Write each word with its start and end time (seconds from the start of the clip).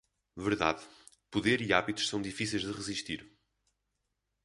Verdade, 0.35 0.81
poder 1.29 1.61
e 1.61 1.71
hábitos 1.73 2.07
são 2.09 2.19
difíceis 2.23 2.63
de 2.63 2.71
resistir. 2.71 3.23